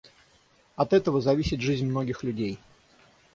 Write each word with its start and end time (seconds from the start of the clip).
От 0.77 0.93
этого 0.93 1.21
зависит 1.21 1.61
жизнь 1.61 1.85
многих 1.85 2.23
людей. 2.23 2.57